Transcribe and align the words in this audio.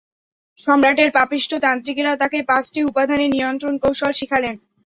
সম্রাটের 0.59 1.09
পাপিষ্ঠ 1.17 1.51
তান্ত্রিকেরা 1.65 2.13
তাকে 2.21 2.37
পাঁচটি 2.49 2.79
উপাদানের 2.89 3.29
নিয়ন্ত্রণ 3.35 3.73
কৌশল 3.83 4.11
শেখালেন! 4.19 4.55